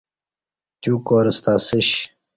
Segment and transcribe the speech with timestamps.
[0.81, 1.89] تیو کارستہ اسیش